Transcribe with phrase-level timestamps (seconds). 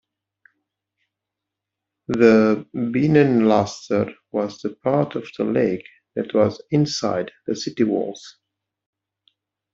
[2.07, 8.37] The Binnenalster was the part of the lake that was "inside" the city walls.